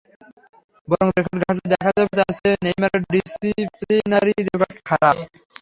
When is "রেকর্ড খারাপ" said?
4.47-5.15